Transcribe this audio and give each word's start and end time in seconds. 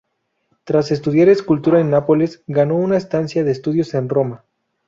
Tras 0.63 0.89
estudiar 0.89 1.29
escultura 1.29 1.79
en 1.79 1.91
Nápoles, 1.91 2.41
ganó 2.47 2.75
una 2.75 2.97
estancia 2.97 3.43
de 3.43 3.51
estudios 3.51 3.93
en 3.93 4.09
Roma. 4.09 4.43